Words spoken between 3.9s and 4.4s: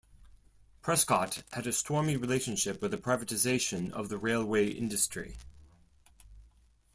of the